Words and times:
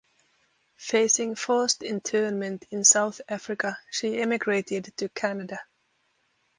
Facing 0.79 1.35
forced 1.35 1.83
internment 1.83 2.65
in 2.71 2.83
South 2.83 3.21
Africa, 3.29 3.77
she 3.91 4.19
emigrated 4.19 4.91
to 4.97 5.09
Canada. 5.09 5.59